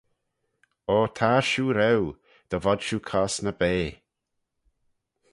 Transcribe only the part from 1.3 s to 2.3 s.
shiu reue,